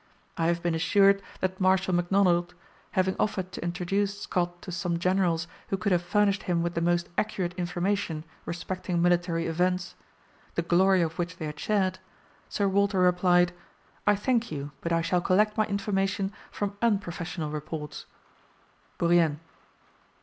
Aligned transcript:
I 0.35 0.47
have 0.47 0.63
been 0.63 0.73
assured 0.73 1.21
that 1.41 1.61
Marshal 1.61 1.93
Macdonald 1.93 2.55
having 2.93 3.15
offered 3.19 3.51
to 3.51 3.63
introduce 3.63 4.19
Scott 4.21 4.59
to 4.63 4.71
some 4.71 4.97
generals 4.97 5.45
who 5.67 5.77
could 5.77 5.91
have 5.91 6.01
furnished 6.01 6.41
him 6.41 6.63
with 6.63 6.73
the 6.73 6.81
most 6.81 7.09
accurate 7.19 7.53
information 7.53 8.23
respecting 8.45 8.99
military 8.99 9.45
events, 9.45 9.93
the 10.55 10.63
glory 10.63 11.03
of 11.03 11.19
which 11.19 11.37
they 11.37 11.45
had 11.45 11.59
shared, 11.59 11.99
Sir 12.49 12.67
Walter 12.67 12.99
replied, 12.99 13.53
"I 14.07 14.15
thank 14.15 14.51
you, 14.51 14.71
but 14.81 14.91
I 14.91 15.01
shall 15.03 15.21
collect 15.21 15.55
my 15.55 15.65
information 15.65 16.33
from 16.49 16.79
unprofessional 16.81 17.51
reports." 17.51 18.07
Bourrienne. 18.97 19.39